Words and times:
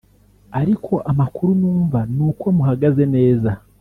ariko 0.59 0.93
amakuru 1.11 1.51
numva 1.61 1.99
nuko 2.15 2.45
muhagaze 2.57 3.03
neza 3.15 3.49